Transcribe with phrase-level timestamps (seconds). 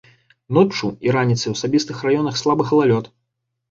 [0.57, 3.17] Ноччу і раніцай у асобных раёнах слабы галалёд.